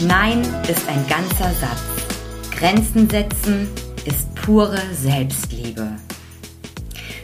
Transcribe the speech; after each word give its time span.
Nein 0.00 0.42
ist 0.68 0.86
ein 0.88 1.06
ganzer 1.08 1.50
Satz. 1.54 1.82
Grenzen 2.50 3.08
setzen 3.08 3.66
ist 4.04 4.34
pure 4.34 4.78
Selbstliebe. 4.92 5.92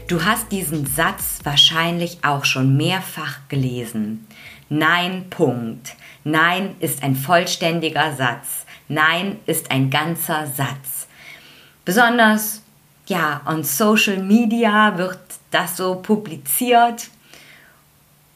Du 0.08 0.24
hast 0.24 0.50
diesen 0.50 0.86
Satz 0.86 1.40
wahrscheinlich 1.44 2.24
auch 2.24 2.46
schon 2.46 2.78
mehrfach 2.78 3.40
gelesen. 3.48 4.26
Nein, 4.70 5.26
Punkt. 5.28 5.96
Nein 6.24 6.74
ist 6.80 7.02
ein 7.02 7.14
vollständiger 7.14 8.16
Satz. 8.16 8.64
Nein 8.88 9.36
ist 9.44 9.70
ein 9.70 9.90
ganzer 9.90 10.46
Satz. 10.46 11.08
Besonders, 11.84 12.62
ja, 13.06 13.42
on 13.44 13.64
Social 13.64 14.16
Media 14.16 14.96
wird 14.96 15.20
das 15.50 15.76
so 15.76 15.96
publiziert. 15.96 17.10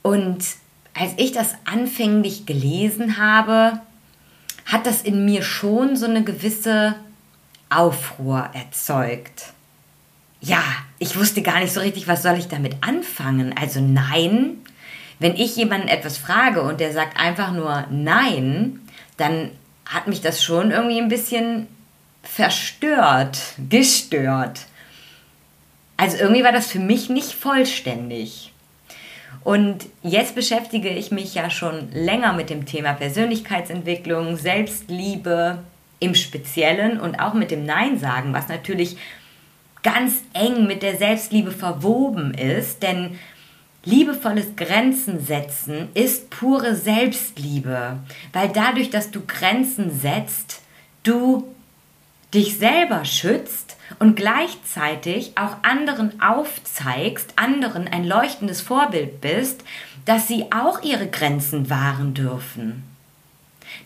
Und 0.03 0.45
als 0.93 1.13
ich 1.17 1.33
das 1.33 1.55
anfänglich 1.65 2.45
gelesen 2.45 3.17
habe, 3.17 3.81
hat 4.67 4.85
das 4.85 5.03
in 5.03 5.25
mir 5.25 5.43
schon 5.43 5.97
so 5.97 6.07
eine 6.07 6.25
gewisse 6.25 6.97
Aufruhr 7.71 8.51
erzeugt. 8.53 9.53
Ja, 10.41 10.63
ich 10.99 11.19
wusste 11.19 11.43
gar 11.43 11.61
nicht 11.61 11.73
so 11.73 11.81
richtig, 11.81 12.09
was 12.09 12.23
soll 12.23 12.37
ich 12.37 12.49
damit 12.49 12.77
anfangen. 12.83 13.55
Also 13.57 13.81
nein, 13.81 14.59
wenn 15.19 15.35
ich 15.35 15.57
jemanden 15.57 15.89
etwas 15.89 16.19
frage 16.19 16.63
und 16.63 16.81
der 16.81 16.93
sagt 16.93 17.19
einfach 17.19 17.53
nur 17.53 17.87
nein, 17.91 18.81
dann 19.17 19.51
hat 19.87 20.09
mich 20.09 20.21
das 20.21 20.43
schon 20.43 20.73
irgendwie 20.73 21.01
ein 21.01 21.09
bisschen 21.09 21.69
verstört, 22.23 23.39
gestört. 23.71 24.67
Also 25.97 26.19
irgendwie 26.19 26.45
war 26.45 26.53
das 26.53 26.67
für 26.67 26.81
mich 26.81 27.09
nicht 27.09 27.33
vollständig. 27.33 28.53
Und 29.47 29.87
jetzt 30.03 30.35
beschäftige 30.35 30.89
ich 30.89 31.13
mich 31.13 31.37
ja 31.37 31.51
schon 31.51 31.93
länger 31.93 32.33
mit 32.33 32.51
dem 32.51 32.67
Thema 32.67 32.95
Persönlichkeitsentwicklung, 32.95 34.37
Selbstliebe 34.37 35.61
im 36.01 36.17
Speziellen 36.17 36.99
und 36.99 37.21
auch 37.21 37.33
mit 37.33 37.53
dem 37.53 37.65
Nein 37.65 37.97
sagen, 37.97 38.33
was 38.33 38.49
natürlich 38.49 38.97
ganz 39.85 40.15
eng 40.33 40.67
mit 40.67 40.83
der 40.83 40.97
Selbstliebe 40.97 41.53
verwoben 41.53 42.35
ist, 42.35 42.83
denn 42.83 43.21
liebevolles 43.85 44.57
Grenzen 44.57 45.25
setzen 45.25 45.91
ist 45.95 46.29
pure 46.31 46.75
Selbstliebe, 46.75 47.99
weil 48.33 48.49
dadurch, 48.49 48.91
dass 48.91 49.13
du 49.13 49.21
Grenzen 49.29 49.97
setzt, 49.97 50.61
du 51.05 51.47
dich 52.35 52.59
selber 52.59 53.05
schützt 53.05 53.77
und 53.99 54.17
gleichzeitig 54.17 55.33
auch 55.37 55.57
anderen 55.63 56.21
aufzeigst, 56.21 57.35
anderen 57.37 57.89
ein 57.89 58.05
leuchtendes 58.05 58.61
Vorbild 58.61 59.21
bist, 59.21 59.63
dass 60.05 60.29
sie 60.29 60.47
auch 60.53 60.83
ihre 60.83 61.09
Grenzen 61.09 61.71
wahren 61.71 62.15
dürfen. 62.15 62.85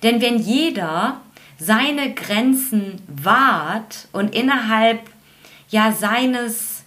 Denn 0.03 0.21
wenn 0.21 0.39
jeder 0.39 1.21
seine 1.59 2.15
Grenzen 2.15 3.03
wahrt 3.07 4.09
und 4.13 4.35
innerhalb 4.35 5.01
ja 5.69 5.93
seines 5.93 6.80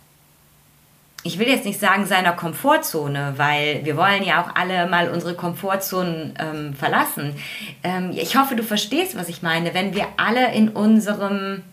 ich 1.24 1.40
will 1.40 1.48
jetzt 1.48 1.66
nicht 1.66 1.80
sagen 1.80 2.06
seiner 2.06 2.34
Komfortzone, 2.34 3.34
weil 3.38 3.86
wir 3.86 3.96
wollen 3.96 4.24
ja 4.24 4.44
auch 4.44 4.56
alle 4.56 4.88
mal 4.88 5.10
unsere 5.10 5.36
Komfortzonen 5.36 6.34
ähm, 6.38 6.74
verlassen. 6.74 7.36
Ähm, 7.82 8.12
ich 8.12 8.36
hoffe, 8.36 8.56
du 8.56 8.64
verstehst, 8.64 9.16
was 9.18 9.30
ich 9.30 9.42
meine. 9.42 9.74
Wenn 9.74 9.96
wir 9.96 10.08
alle 10.18 10.54
in 10.54 10.70
unserem 10.70 11.64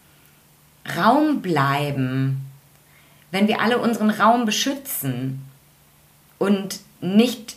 Raum 0.96 1.42
bleiben, 1.42 2.46
wenn 3.32 3.48
wir 3.48 3.60
alle 3.60 3.78
unseren 3.78 4.10
Raum 4.10 4.44
beschützen 4.44 5.44
und 6.38 6.80
nicht 7.00 7.56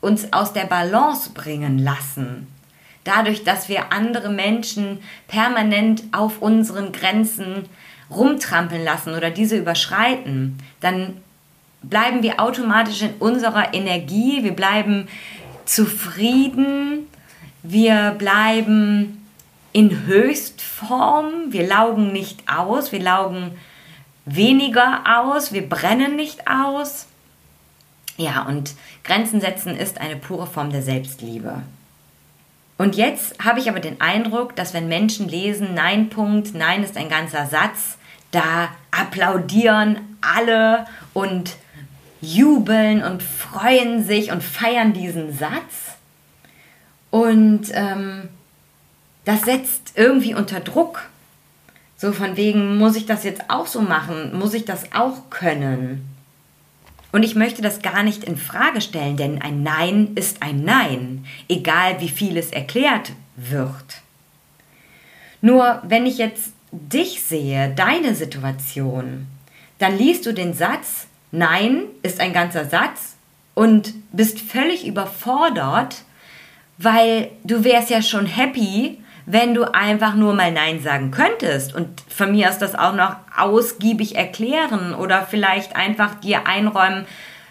uns 0.00 0.32
aus 0.32 0.52
der 0.52 0.64
Balance 0.64 1.30
bringen 1.30 1.78
lassen, 1.78 2.46
dadurch, 3.02 3.42
dass 3.42 3.68
wir 3.68 3.92
andere 3.92 4.30
Menschen 4.30 5.00
permanent 5.26 6.04
auf 6.12 6.40
unseren 6.40 6.92
Grenzen 6.92 7.68
rumtrampeln 8.10 8.84
lassen 8.84 9.14
oder 9.14 9.30
diese 9.30 9.56
überschreiten, 9.56 10.58
dann 10.80 11.16
bleiben 11.82 12.22
wir 12.22 12.40
automatisch 12.40 13.02
in 13.02 13.14
unserer 13.18 13.72
Energie, 13.72 14.42
wir 14.42 14.52
bleiben 14.52 15.08
zufrieden, 15.64 17.06
wir 17.62 18.14
bleiben 18.18 19.26
in 19.72 20.06
Höchstform, 20.06 21.52
wir 21.52 21.66
laugen 21.66 22.12
nicht 22.12 22.42
aus, 22.48 22.92
wir 22.92 23.00
laugen 23.00 23.52
weniger 24.24 25.02
aus, 25.06 25.52
wir 25.52 25.68
brennen 25.68 26.16
nicht 26.16 26.48
aus. 26.48 27.06
Ja, 28.16 28.42
und 28.42 28.74
Grenzen 29.04 29.40
setzen 29.40 29.76
ist 29.76 30.00
eine 30.00 30.16
pure 30.16 30.46
Form 30.46 30.70
der 30.70 30.82
Selbstliebe. 30.82 31.62
Und 32.76 32.96
jetzt 32.96 33.42
habe 33.44 33.60
ich 33.60 33.68
aber 33.68 33.80
den 33.80 34.00
Eindruck, 34.00 34.56
dass 34.56 34.74
wenn 34.74 34.88
Menschen 34.88 35.28
lesen, 35.28 35.74
Nein, 35.74 36.08
Punkt, 36.08 36.54
Nein 36.54 36.82
ist 36.82 36.96
ein 36.96 37.08
ganzer 37.08 37.46
Satz, 37.46 37.98
da 38.30 38.68
applaudieren 38.90 40.16
alle 40.20 40.86
und 41.14 41.56
jubeln 42.20 43.02
und 43.02 43.22
freuen 43.22 44.04
sich 44.04 44.30
und 44.30 44.42
feiern 44.42 44.92
diesen 44.92 45.36
Satz. 45.36 45.96
Und 47.10 47.68
ähm, 47.72 48.28
das 49.24 49.42
setzt 49.42 49.92
irgendwie 49.96 50.34
unter 50.34 50.60
Druck. 50.60 51.08
So 51.96 52.12
von 52.12 52.36
wegen, 52.36 52.78
muss 52.78 52.96
ich 52.96 53.06
das 53.06 53.24
jetzt 53.24 53.50
auch 53.50 53.66
so 53.66 53.82
machen? 53.82 54.38
Muss 54.38 54.54
ich 54.54 54.64
das 54.64 54.92
auch 54.92 55.28
können? 55.30 56.06
Und 57.12 57.24
ich 57.24 57.34
möchte 57.34 57.60
das 57.60 57.82
gar 57.82 58.02
nicht 58.02 58.24
in 58.24 58.36
Frage 58.36 58.80
stellen, 58.80 59.16
denn 59.16 59.42
ein 59.42 59.62
Nein 59.62 60.12
ist 60.14 60.42
ein 60.42 60.64
Nein, 60.64 61.26
egal 61.48 62.00
wie 62.00 62.08
viel 62.08 62.36
es 62.36 62.52
erklärt 62.52 63.12
wird. 63.36 64.02
Nur 65.40 65.82
wenn 65.84 66.06
ich 66.06 66.18
jetzt 66.18 66.52
dich 66.72 67.22
sehe, 67.22 67.72
deine 67.74 68.14
Situation, 68.14 69.26
dann 69.78 69.96
liest 69.96 70.26
du 70.26 70.32
den 70.32 70.54
Satz, 70.54 71.06
Nein 71.32 71.82
ist 72.02 72.20
ein 72.20 72.32
ganzer 72.32 72.64
Satz 72.64 73.16
und 73.54 73.94
bist 74.12 74.40
völlig 74.40 74.86
überfordert, 74.86 76.02
weil 76.78 77.30
du 77.44 77.62
wärst 77.62 77.90
ja 77.90 78.02
schon 78.02 78.26
happy, 78.26 78.98
wenn 79.26 79.54
du 79.54 79.72
einfach 79.74 80.14
nur 80.14 80.34
mal 80.34 80.50
Nein 80.50 80.80
sagen 80.80 81.10
könntest. 81.10 81.74
Und 81.74 82.02
von 82.08 82.32
mir 82.32 82.48
aus 82.48 82.58
das 82.58 82.74
auch 82.74 82.94
noch 82.94 83.16
ausgiebig 83.36 84.16
erklären 84.16 84.94
oder 84.94 85.26
vielleicht 85.28 85.76
einfach 85.76 86.16
dir 86.16 86.46
einräumen 86.46 87.06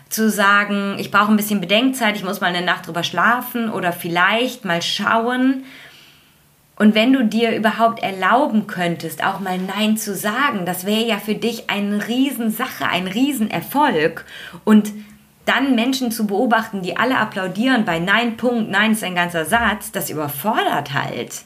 zu 0.10 0.30
sagen, 0.30 0.98
ich 0.98 1.12
brauche 1.12 1.32
ein 1.32 1.38
bisschen 1.38 1.62
Bedenkzeit, 1.62 2.16
ich 2.16 2.24
muss 2.24 2.42
mal 2.42 2.48
eine 2.48 2.66
Nacht 2.66 2.88
drüber 2.88 3.04
schlafen 3.04 3.70
oder 3.70 3.94
vielleicht 3.94 4.66
mal 4.66 4.82
schauen, 4.82 5.64
und 6.80 6.96
wenn 6.96 7.12
du 7.12 7.26
dir 7.26 7.54
überhaupt 7.56 8.02
erlauben 8.02 8.66
könntest, 8.66 9.22
auch 9.22 9.42
mal 9.42 9.58
Nein 9.58 9.98
zu 9.98 10.16
sagen, 10.16 10.66
das 10.66 10.86
wäre 10.86 11.06
ja 11.06 11.18
für 11.18 11.36
dich 11.36 11.70
eine 11.70 12.08
Riesensache, 12.08 12.88
ein 12.88 13.06
Riesenerfolg. 13.06 14.24
Und 14.64 14.94
dann 15.44 15.76
Menschen 15.76 16.10
zu 16.10 16.26
beobachten, 16.26 16.82
die 16.82 16.96
alle 16.96 17.18
applaudieren 17.18 17.84
bei 17.84 18.00
Nein, 18.00 18.38
Punkt, 18.38 18.72
Nein 18.72 18.94
ist 18.94 19.04
ein 19.04 19.14
ganzer 19.14 19.44
Satz, 19.44 19.92
das 19.92 20.10
überfordert 20.10 20.94
halt. 20.94 21.42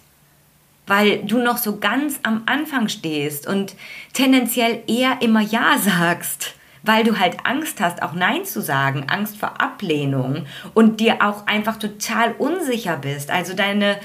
Weil 0.86 1.24
du 1.24 1.40
noch 1.40 1.58
so 1.58 1.80
ganz 1.80 2.20
am 2.22 2.44
Anfang 2.46 2.88
stehst 2.88 3.48
und 3.48 3.74
tendenziell 4.14 4.84
eher 4.88 5.18
immer 5.22 5.42
Ja 5.42 5.78
sagst 5.80 6.54
weil 6.86 7.06
du 7.06 7.18
halt 7.18 7.38
Angst 7.46 7.80
hast, 7.80 8.04
auch 8.04 8.12
Nein 8.12 8.44
zu 8.44 8.62
sagen, 8.62 9.06
Angst 9.08 9.38
vor 9.38 9.62
Ablehnung 9.62 10.46
und 10.74 11.00
dir 11.00 11.26
auch 11.26 11.48
einfach 11.48 11.78
total 11.78 12.34
unsicher 12.34 12.98
bist. 12.98 13.32
Also 13.32 13.54
deine, 13.54 13.98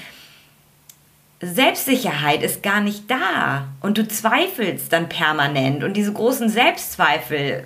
Selbstsicherheit 1.40 2.42
ist 2.42 2.62
gar 2.64 2.80
nicht 2.80 3.08
da 3.08 3.68
und 3.80 3.96
du 3.96 4.06
zweifelst 4.08 4.92
dann 4.92 5.08
permanent 5.08 5.84
und 5.84 5.96
diese 5.96 6.12
großen 6.12 6.48
Selbstzweifel 6.48 7.64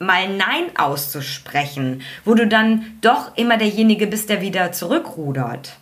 mal 0.00 0.28
Nein 0.28 0.76
auszusprechen, 0.76 2.02
wo 2.24 2.34
du 2.34 2.48
dann 2.48 2.98
doch 3.00 3.36
immer 3.36 3.58
derjenige 3.58 4.06
bist, 4.06 4.28
der 4.28 4.40
wieder 4.40 4.72
zurückrudert. 4.72 5.76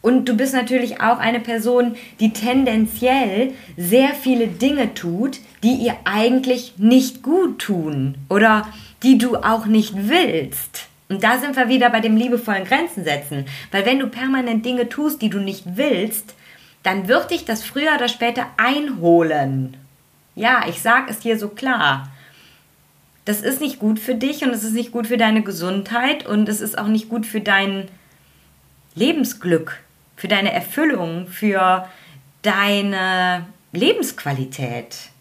Und 0.00 0.28
du 0.28 0.36
bist 0.36 0.54
natürlich 0.54 1.00
auch 1.00 1.18
eine 1.18 1.40
Person, 1.40 1.96
die 2.18 2.32
tendenziell 2.32 3.52
sehr 3.76 4.14
viele 4.14 4.48
Dinge 4.48 4.94
tut, 4.94 5.40
die 5.62 5.74
ihr 5.74 5.96
eigentlich 6.04 6.74
nicht 6.78 7.22
gut 7.22 7.60
tun 7.60 8.16
oder 8.28 8.66
die 9.02 9.18
du 9.18 9.36
auch 9.36 9.66
nicht 9.66 10.08
willst. 10.08 10.88
Und 11.12 11.22
da 11.22 11.36
sind 11.36 11.56
wir 11.56 11.68
wieder 11.68 11.90
bei 11.90 12.00
dem 12.00 12.16
liebevollen 12.16 12.64
Grenzen 12.64 13.04
setzen. 13.04 13.44
Weil 13.70 13.84
wenn 13.84 13.98
du 13.98 14.06
permanent 14.06 14.64
Dinge 14.64 14.88
tust, 14.88 15.20
die 15.20 15.28
du 15.28 15.40
nicht 15.40 15.76
willst, 15.76 16.34
dann 16.82 17.06
wird 17.06 17.30
dich 17.30 17.44
das 17.44 17.62
früher 17.62 17.94
oder 17.94 18.08
später 18.08 18.46
einholen. 18.56 19.76
Ja, 20.34 20.64
ich 20.66 20.80
sage 20.80 21.10
es 21.10 21.20
hier 21.20 21.38
so 21.38 21.50
klar. 21.50 22.10
Das 23.26 23.42
ist 23.42 23.60
nicht 23.60 23.78
gut 23.78 23.98
für 23.98 24.14
dich 24.14 24.42
und 24.42 24.50
es 24.50 24.64
ist 24.64 24.72
nicht 24.72 24.90
gut 24.90 25.06
für 25.06 25.18
deine 25.18 25.42
Gesundheit 25.42 26.24
und 26.24 26.48
es 26.48 26.62
ist 26.62 26.78
auch 26.78 26.88
nicht 26.88 27.10
gut 27.10 27.26
für 27.26 27.42
dein 27.42 27.88
Lebensglück, 28.94 29.82
für 30.16 30.28
deine 30.28 30.50
Erfüllung, 30.50 31.26
für 31.26 31.86
deine 32.40 33.44
Lebensqualität. 33.72 35.11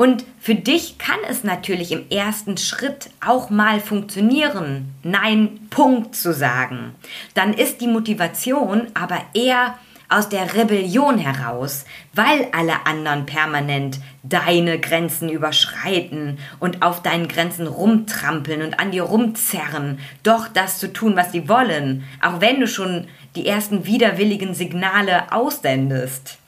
Und 0.00 0.24
für 0.40 0.54
dich 0.54 0.96
kann 0.96 1.18
es 1.28 1.44
natürlich 1.44 1.92
im 1.92 2.08
ersten 2.08 2.56
Schritt 2.56 3.10
auch 3.22 3.50
mal 3.50 3.80
funktionieren, 3.80 4.94
Nein, 5.02 5.68
Punkt 5.68 6.16
zu 6.16 6.32
sagen. 6.32 6.94
Dann 7.34 7.52
ist 7.52 7.82
die 7.82 7.86
Motivation 7.86 8.86
aber 8.94 9.20
eher 9.34 9.74
aus 10.08 10.30
der 10.30 10.54
Rebellion 10.54 11.18
heraus, 11.18 11.84
weil 12.14 12.48
alle 12.52 12.86
anderen 12.86 13.26
permanent 13.26 14.00
deine 14.22 14.80
Grenzen 14.80 15.28
überschreiten 15.28 16.38
und 16.60 16.80
auf 16.80 17.02
deinen 17.02 17.28
Grenzen 17.28 17.66
rumtrampeln 17.66 18.62
und 18.62 18.80
an 18.80 18.92
dir 18.92 19.02
rumzerren, 19.02 19.98
doch 20.22 20.48
das 20.48 20.78
zu 20.78 20.94
tun, 20.94 21.14
was 21.14 21.30
sie 21.30 21.46
wollen, 21.46 22.04
auch 22.22 22.40
wenn 22.40 22.58
du 22.58 22.66
schon 22.66 23.06
die 23.36 23.46
ersten 23.46 23.84
widerwilligen 23.84 24.54
Signale 24.54 25.30
aussendest. 25.30 26.38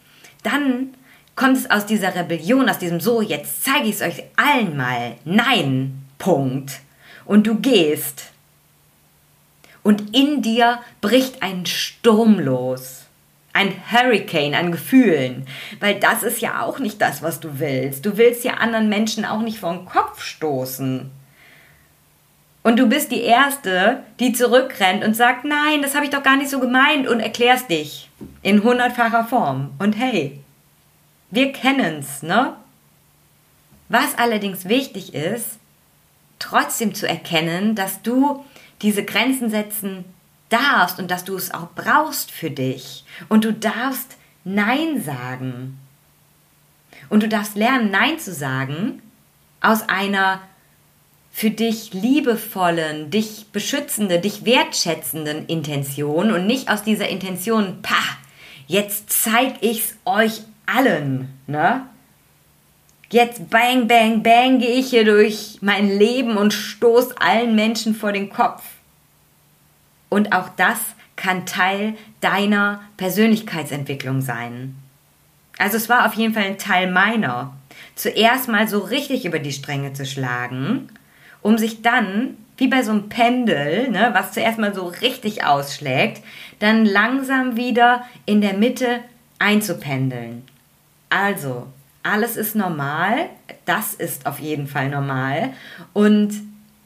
Dann 0.42 0.94
kommt 1.36 1.56
es 1.56 1.70
aus 1.70 1.86
dieser 1.86 2.14
Rebellion, 2.14 2.68
aus 2.68 2.78
diesem 2.78 3.00
So, 3.00 3.22
jetzt 3.22 3.64
zeige 3.64 3.88
ich 3.88 3.96
es 3.96 4.02
euch 4.02 4.24
allen 4.36 4.76
mal. 4.76 5.16
Nein, 5.24 6.06
Punkt. 6.18 6.80
Und 7.24 7.46
du 7.46 7.60
gehst. 7.60 8.24
Und 9.82 10.16
in 10.16 10.42
dir 10.42 10.78
bricht 11.00 11.42
ein 11.42 11.66
Sturm 11.66 12.38
los 12.38 13.02
ein 13.52 13.74
Hurricane 13.90 14.54
an 14.54 14.72
Gefühlen, 14.72 15.46
weil 15.80 15.96
das 15.96 16.22
ist 16.22 16.40
ja 16.40 16.62
auch 16.62 16.78
nicht 16.78 17.00
das, 17.00 17.22
was 17.22 17.40
du 17.40 17.58
willst. 17.58 18.06
Du 18.06 18.16
willst 18.16 18.44
ja 18.44 18.54
anderen 18.54 18.88
Menschen 18.88 19.24
auch 19.24 19.40
nicht 19.40 19.58
vor 19.58 19.74
den 19.74 19.84
Kopf 19.84 20.22
stoßen. 20.22 21.10
Und 22.64 22.78
du 22.78 22.86
bist 22.86 23.10
die 23.10 23.22
Erste, 23.22 24.04
die 24.20 24.32
zurückrennt 24.32 25.04
und 25.04 25.14
sagt, 25.14 25.44
nein, 25.44 25.82
das 25.82 25.94
habe 25.94 26.04
ich 26.04 26.12
doch 26.12 26.22
gar 26.22 26.36
nicht 26.36 26.48
so 26.48 26.60
gemeint 26.60 27.08
und 27.08 27.20
erklärst 27.20 27.68
dich 27.68 28.08
in 28.42 28.62
hundertfacher 28.62 29.24
Form. 29.24 29.72
Und 29.78 29.94
hey, 29.94 30.41
wir 31.32 31.50
kennen's, 31.52 32.22
ne? 32.22 32.54
Was 33.88 34.16
allerdings 34.16 34.66
wichtig 34.66 35.14
ist, 35.14 35.58
trotzdem 36.38 36.94
zu 36.94 37.08
erkennen, 37.08 37.74
dass 37.74 38.02
du 38.02 38.44
diese 38.82 39.04
Grenzen 39.04 39.50
setzen 39.50 40.04
darfst 40.48 40.98
und 40.98 41.10
dass 41.10 41.24
du 41.24 41.34
es 41.36 41.52
auch 41.52 41.68
brauchst 41.74 42.30
für 42.30 42.50
dich. 42.50 43.04
Und 43.28 43.44
du 43.44 43.52
darfst 43.52 44.16
Nein 44.44 45.02
sagen. 45.02 45.78
Und 47.08 47.22
du 47.22 47.28
darfst 47.28 47.56
lernen, 47.56 47.90
Nein 47.90 48.18
zu 48.18 48.32
sagen 48.32 49.02
aus 49.60 49.88
einer 49.88 50.40
für 51.30 51.50
dich 51.50 51.94
liebevollen, 51.94 53.10
dich 53.10 53.46
beschützende, 53.52 54.20
dich 54.20 54.44
wertschätzenden 54.44 55.46
Intention 55.46 56.30
und 56.30 56.46
nicht 56.46 56.68
aus 56.68 56.82
dieser 56.82 57.08
Intention, 57.08 57.80
pah, 57.80 58.18
jetzt 58.66 59.08
zeig 59.10 59.54
ich's 59.62 59.96
euch 60.04 60.42
allen, 60.66 61.28
ne? 61.46 61.86
Jetzt 63.10 63.50
bang, 63.50 63.88
bang, 63.88 64.22
bang 64.22 64.58
gehe 64.58 64.76
ich 64.76 64.88
hier 64.88 65.04
durch 65.04 65.58
mein 65.60 65.98
Leben 65.98 66.38
und 66.38 66.54
stoß 66.54 67.18
allen 67.18 67.54
Menschen 67.54 67.94
vor 67.94 68.12
den 68.12 68.30
Kopf. 68.30 68.62
Und 70.08 70.32
auch 70.32 70.48
das 70.56 70.78
kann 71.16 71.44
Teil 71.44 71.94
deiner 72.20 72.80
Persönlichkeitsentwicklung 72.96 74.22
sein. 74.22 74.74
Also 75.58 75.76
es 75.76 75.88
war 75.88 76.06
auf 76.06 76.14
jeden 76.14 76.34
Fall 76.34 76.44
ein 76.44 76.58
Teil 76.58 76.90
meiner. 76.90 77.54
Zuerst 77.94 78.48
mal 78.48 78.66
so 78.66 78.78
richtig 78.78 79.26
über 79.26 79.38
die 79.38 79.52
Stränge 79.52 79.92
zu 79.92 80.06
schlagen, 80.06 80.88
um 81.42 81.58
sich 81.58 81.82
dann, 81.82 82.36
wie 82.56 82.68
bei 82.68 82.82
so 82.82 82.92
einem 82.92 83.08
Pendel, 83.08 83.90
ne, 83.90 84.10
was 84.14 84.32
zuerst 84.32 84.58
mal 84.58 84.74
so 84.74 84.86
richtig 84.86 85.44
ausschlägt, 85.44 86.22
dann 86.58 86.86
langsam 86.86 87.56
wieder 87.56 88.04
in 88.24 88.40
der 88.40 88.54
Mitte 88.54 89.00
einzupendeln. 89.38 90.44
Also, 91.12 91.66
alles 92.02 92.38
ist 92.38 92.56
normal, 92.56 93.28
das 93.66 93.92
ist 93.92 94.24
auf 94.24 94.38
jeden 94.38 94.66
Fall 94.66 94.88
normal 94.88 95.52
und 95.92 96.32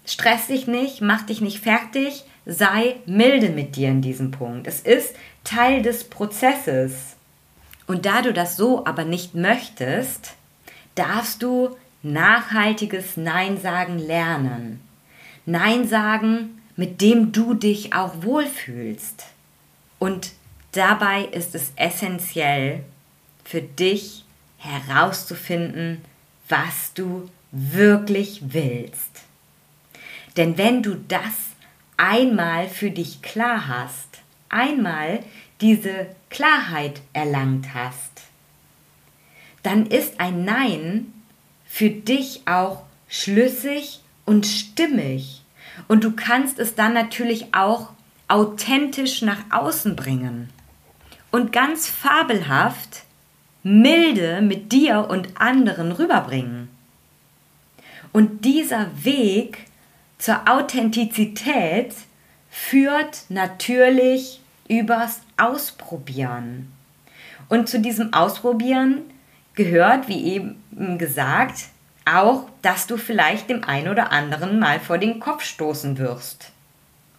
stress 0.05 0.49
dich 0.49 0.67
nicht, 0.67 1.01
mach 1.01 1.23
dich 1.23 1.41
nicht 1.41 1.61
fertig, 1.61 2.25
sei 2.45 2.97
milde 3.07 3.51
mit 3.51 3.77
dir 3.77 3.89
in 3.89 4.03
diesem 4.03 4.33
Punkt. 4.33 4.67
Es 4.67 4.81
ist 4.81 5.15
Teil 5.45 5.83
des 5.83 6.03
Prozesses. 6.11 7.15
Und 7.87 8.05
da 8.05 8.21
du 8.21 8.33
das 8.33 8.57
so 8.57 8.85
aber 8.85 9.05
nicht 9.05 9.37
möchtest, 9.37 10.35
darfst 10.97 11.41
du 11.45 11.77
nachhaltiges 12.03 13.17
Nein 13.17 13.61
sagen 13.61 14.01
lernen. 14.01 14.81
Nein 15.45 15.87
sagen, 15.87 16.61
mit 16.75 17.01
dem 17.01 17.31
du 17.31 17.55
dich 17.55 17.95
auch 17.95 18.23
wohlfühlst. 18.23 19.27
Und 20.01 20.33
dabei 20.73 21.27
ist 21.27 21.55
es 21.55 21.71
essentiell 21.77 22.83
für 23.47 23.63
dich 23.63 24.25
herauszufinden, 24.59 26.05
was 26.49 26.93
du 26.95 27.31
wirklich 27.53 28.41
willst. 28.49 29.23
Denn 30.37 30.59
wenn 30.59 30.83
du 30.83 30.97
das 30.97 31.55
einmal 31.97 32.69
für 32.69 32.91
dich 32.91 33.23
klar 33.23 33.69
hast, 33.69 34.21
einmal 34.49 35.21
diese 35.61 36.09
Klarheit 36.29 37.01
erlangt 37.13 37.73
hast, 37.73 38.11
dann 39.63 39.87
ist 39.87 40.19
ein 40.19 40.45
Nein 40.45 41.13
für 41.67 41.91
dich 41.91 42.43
auch 42.47 42.83
schlüssig 43.09 44.01
und 44.25 44.45
stimmig. 44.47 45.43
Und 45.87 46.03
du 46.03 46.13
kannst 46.17 46.59
es 46.59 46.75
dann 46.75 46.95
natürlich 46.95 47.55
auch 47.55 47.91
authentisch 48.27 49.23
nach 49.23 49.45
außen 49.51 49.95
bringen. 49.95 50.51
Und 51.31 51.53
ganz 51.53 51.89
fabelhaft, 51.89 53.06
milde 53.67 54.43
mit 54.43 54.71
dir 54.71 55.09
und 55.11 55.41
anderen 55.41 55.91
rüberbringen. 55.91 56.69
Und 58.13 58.45
dieser 58.45 58.87
Weg 59.03 59.67
zur 60.19 60.49
Authentizität 60.49 61.93
führt 62.49 63.25
natürlich 63.29 64.41
übers 64.69 65.23
Ausprobieren. 65.37 66.73
Und 67.49 67.69
zu 67.69 67.81
diesem 67.81 68.13
Ausprobieren 68.13 69.03
gehört, 69.55 70.07
wie 70.07 70.25
eben 70.25 70.99
gesagt, 70.99 71.65
auch, 72.05 72.49
dass 72.63 72.87
du 72.87 72.97
vielleicht 72.97 73.51
dem 73.51 73.65
einen 73.65 73.89
oder 73.89 74.13
anderen 74.13 74.61
mal 74.61 74.79
vor 74.79 74.99
den 74.99 75.19
Kopf 75.19 75.43
stoßen 75.43 75.99
wirst. 75.99 76.53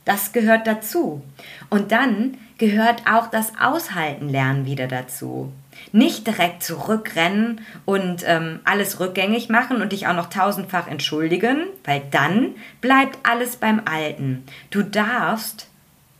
Das 0.05 0.31
gehört 0.31 0.65
dazu. 0.65 1.21
Und 1.69 1.91
dann 1.91 2.37
gehört 2.57 3.03
auch 3.09 3.27
das 3.27 3.53
Aushalten 3.59 4.29
lernen 4.29 4.65
wieder 4.65 4.87
dazu. 4.87 5.51
Nicht 5.91 6.25
direkt 6.25 6.63
zurückrennen 6.63 7.61
und 7.85 8.23
ähm, 8.25 8.59
alles 8.63 8.99
rückgängig 8.99 9.49
machen 9.49 9.81
und 9.81 9.91
dich 9.91 10.07
auch 10.07 10.15
noch 10.15 10.29
tausendfach 10.29 10.87
entschuldigen, 10.87 11.67
weil 11.83 12.01
dann 12.11 12.55
bleibt 12.81 13.19
alles 13.23 13.57
beim 13.57 13.81
Alten. 13.85 14.43
Du 14.71 14.81
darfst 14.81 15.67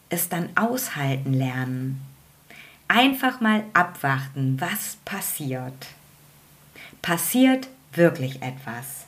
es 0.09 0.29
dann 0.29 0.49
aushalten 0.55 1.33
lernen. 1.33 2.01
Einfach 2.87 3.41
mal 3.41 3.63
abwarten, 3.73 4.57
was 4.59 4.97
passiert. 5.03 5.87
Passiert 7.01 7.67
wirklich 7.93 8.41
etwas. 8.41 9.07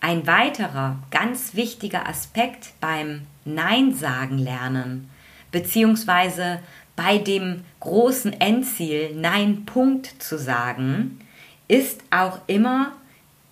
Ein 0.00 0.26
weiterer 0.26 0.98
ganz 1.10 1.54
wichtiger 1.54 2.06
Aspekt 2.06 2.74
beim 2.80 3.22
Nein 3.44 3.94
sagen 3.94 4.38
lernen, 4.38 5.10
beziehungsweise 5.56 6.58
bei 6.96 7.16
dem 7.16 7.64
großen 7.80 8.38
Endziel 8.42 9.14
Nein 9.14 9.64
Punkt 9.64 10.22
zu 10.22 10.38
sagen, 10.38 11.18
ist 11.66 12.02
auch 12.10 12.40
immer 12.46 12.92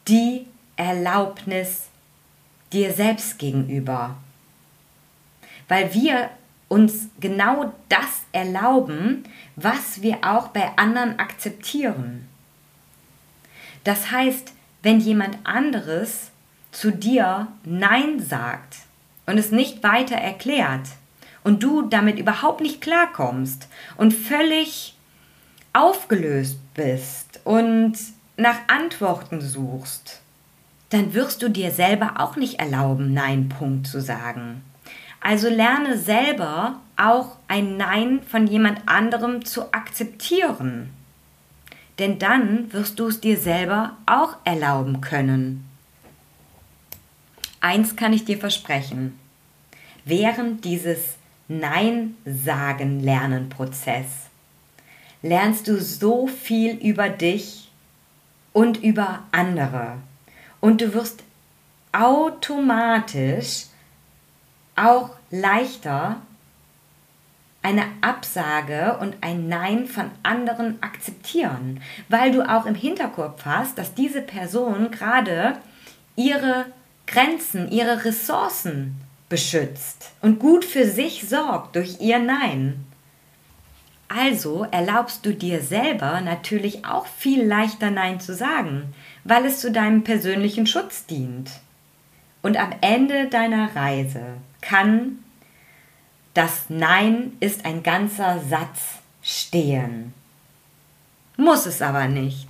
die 0.06 0.44
Erlaubnis 0.76 1.88
dir 2.75 2.92
selbst 2.92 3.38
gegenüber. 3.38 4.18
Weil 5.66 5.94
wir 5.94 6.28
uns 6.68 7.08
genau 7.20 7.73
das 7.88 8.26
erlauben, 8.32 9.25
was 9.56 10.02
wir 10.02 10.18
auch 10.20 10.49
bei 10.49 10.76
anderen 10.76 11.18
akzeptieren. 11.18 12.28
Das 13.82 14.11
heißt, 14.11 14.52
wenn 14.82 15.00
jemand 15.00 15.38
anderes 15.44 16.32
zu 16.70 16.90
dir 16.90 17.49
Nein 17.64 18.20
sagt 18.20 18.80
und 19.25 19.38
es 19.38 19.50
nicht 19.50 19.82
weiter 19.82 20.16
erklärt 20.16 20.88
und 21.45 21.63
du 21.63 21.83
damit 21.83 22.19
überhaupt 22.19 22.61
nicht 22.61 22.81
klarkommst 22.81 23.69
und 23.97 24.13
völlig 24.13 24.97
aufgelöst 25.73 26.59
bist 26.75 27.41
und 27.45 27.97
nach 28.37 28.57
Antworten 28.67 29.41
suchst, 29.41 30.21
dann 30.91 31.15
wirst 31.15 31.43
du 31.43 31.49
dir 31.49 31.71
selber 31.71 32.15
auch 32.19 32.37
nicht 32.37 32.59
erlauben, 32.59 33.13
Nein, 33.13 33.49
Punkt 33.49 33.87
zu 33.87 34.01
sagen. 34.01 34.63
Also 35.21 35.49
lerne 35.49 35.97
selber 35.97 36.81
auch 36.97 37.37
ein 37.49 37.77
Nein 37.77 38.21
von 38.27 38.47
jemand 38.47 38.87
anderem 38.87 39.45
zu 39.45 39.73
akzeptieren. 39.73 40.91
Denn 41.99 42.19
dann 42.19 42.73
wirst 42.73 42.99
du 42.99 43.07
es 43.07 43.21
dir 43.21 43.39
selber 43.39 43.97
auch 44.07 44.37
erlauben 44.45 45.01
können. 45.01 45.65
Eins 47.61 47.97
kann 47.97 48.13
ich 48.13 48.25
dir 48.25 48.39
versprechen. 48.39 49.19
Während 50.05 50.65
dieses 50.65 51.17
Nein-Sagen-Lernen-Prozess 51.49 54.07
lernst 55.23 55.69
du 55.69 55.81
so 55.81 56.27
viel 56.27 56.77
über 56.77 57.09
dich 57.09 57.71
und 58.53 58.83
über 58.83 59.21
andere. 59.33 59.97
Und 60.61 60.81
du 60.81 60.93
wirst 60.95 61.23
automatisch 61.93 63.67
auch 64.77 65.11
leichter 65.31 66.17
eine 67.63 67.85
Absage 68.03 68.99
und 69.01 69.17
ein 69.23 69.49
Nein 69.49 69.87
von 69.87 70.11
anderen 70.23 70.83
akzeptieren, 70.83 71.81
weil 72.09 72.31
du 72.31 72.43
auch 72.43 72.67
im 72.67 72.75
Hinterkopf 72.75 73.47
hast, 73.47 73.79
dass 73.79 73.95
diese 73.95 74.21
Person 74.21 74.91
gerade 74.91 75.57
ihre 76.17 76.67
Grenzen, 77.07 77.71
ihre 77.71 78.05
Ressourcen 78.05 79.01
beschützt 79.28 80.12
und 80.21 80.38
gut 80.38 80.64
für 80.64 80.87
sich 80.87 81.28
sorgt 81.28 81.76
durch 81.76 82.00
ihr 82.00 82.19
Nein. 82.19 82.85
Also 84.09 84.66
erlaubst 84.71 85.25
du 85.26 85.35
dir 85.35 85.61
selber 85.61 86.21
natürlich 86.21 86.85
auch 86.85 87.07
viel 87.07 87.45
leichter 87.45 87.90
Nein 87.90 88.21
zu 88.21 88.35
sagen, 88.35 88.95
weil 89.25 89.45
es 89.47 89.61
zu 89.61 89.73
deinem 89.73 90.04
persönlichen 90.04 90.66
Schutz 90.66 91.07
dient. 91.07 91.50
Und 92.43 92.59
am 92.59 92.73
Ende 92.81 93.28
deiner 93.28 93.75
Reise 93.75 94.23
kann 94.61 95.19
das 96.35 96.64
Nein 96.69 97.33
ist 97.40 97.64
ein 97.64 97.83
ganzer 97.83 98.40
Satz 98.40 98.99
stehen. 99.23 100.12
Muss 101.37 101.64
es 101.64 101.81
aber 101.81 102.09
nicht. 102.09 102.49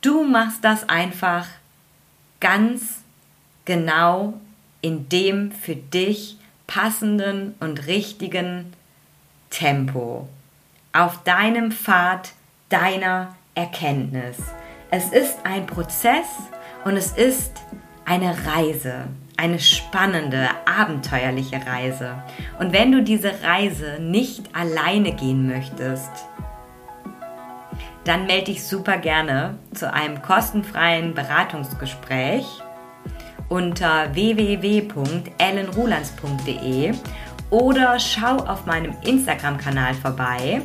Du 0.00 0.24
machst 0.24 0.64
das 0.64 0.88
einfach 0.88 1.46
ganz 2.40 2.98
genau 3.64 4.34
in 4.82 5.08
dem 5.08 5.50
für 5.52 5.76
dich 5.76 6.36
passenden 6.66 7.54
und 7.60 7.86
richtigen 7.86 8.72
Tempo. 9.50 10.28
Auf 10.92 11.22
deinem 11.24 11.72
Pfad 11.72 12.32
deiner 12.68 13.34
Erkenntnis. 13.54 14.36
Es 14.90 15.10
ist 15.10 15.38
ein 15.44 15.66
Prozess 15.66 16.26
und 16.84 16.96
es 16.96 17.12
ist 17.12 17.52
eine 18.04 18.36
Reise 18.46 19.08
eine 19.42 19.58
spannende, 19.58 20.48
abenteuerliche 20.66 21.60
Reise. 21.66 22.22
Und 22.60 22.72
wenn 22.72 22.92
du 22.92 23.02
diese 23.02 23.42
Reise 23.42 23.98
nicht 24.00 24.54
alleine 24.54 25.12
gehen 25.12 25.48
möchtest, 25.48 26.10
dann 28.04 28.26
melde 28.26 28.46
dich 28.46 28.64
super 28.64 28.98
gerne 28.98 29.58
zu 29.74 29.92
einem 29.92 30.22
kostenfreien 30.22 31.14
Beratungsgespräch 31.14 32.46
unter 33.52 34.12
www.ellenrulands.de 34.14 36.92
oder 37.50 38.00
schau 38.00 38.36
auf 38.36 38.64
meinem 38.64 38.94
Instagram-Kanal 39.04 39.92
vorbei 39.92 40.62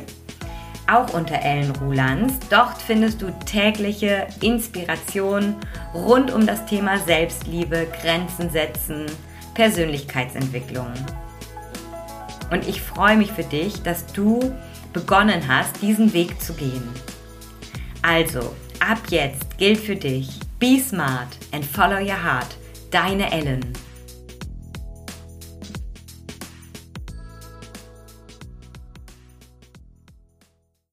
auch 0.88 1.12
unter 1.12 1.42
Ellen 1.42 1.76
Rulands. 1.76 2.38
Dort 2.48 2.80
findest 2.80 3.20
du 3.20 3.30
tägliche 3.44 4.26
Inspiration 4.40 5.54
rund 5.92 6.32
um 6.32 6.46
das 6.46 6.64
Thema 6.64 6.96
Selbstliebe, 6.98 7.86
Grenzen 8.00 8.48
setzen, 8.50 9.04
Persönlichkeitsentwicklung. 9.54 10.90
Und 12.50 12.66
ich 12.66 12.80
freue 12.80 13.18
mich 13.18 13.32
für 13.32 13.44
dich, 13.44 13.82
dass 13.82 14.06
du 14.06 14.54
begonnen 14.94 15.46
hast, 15.46 15.82
diesen 15.82 16.14
Weg 16.14 16.40
zu 16.40 16.54
gehen. 16.54 16.88
Also, 18.00 18.54
ab 18.80 19.02
jetzt 19.10 19.58
gilt 19.58 19.80
für 19.80 19.96
dich, 19.96 20.40
be 20.58 20.78
smart 20.78 21.36
and 21.52 21.62
follow 21.64 21.98
your 21.98 22.22
heart. 22.22 22.56
Deine 22.90 23.30
Ellen. 23.32 23.60